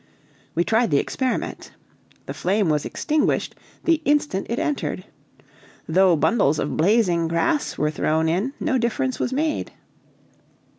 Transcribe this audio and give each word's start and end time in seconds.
We 0.55 0.63
tried 0.63 0.89
the 0.89 0.97
experiment. 0.97 1.73
The 2.25 2.33
flame 2.33 2.69
was 2.69 2.85
extinguished 2.85 3.53
the 3.83 4.01
instant 4.03 4.47
it 4.49 4.57
entered. 4.57 5.05
Though 5.87 6.15
bundles 6.15 6.57
of 6.57 6.75
blazing 6.75 7.27
grass 7.27 7.77
were 7.77 7.91
thrown 7.91 8.27
in, 8.27 8.53
no 8.59 8.79
difference 8.79 9.19
was 9.19 9.31
made. 9.31 9.73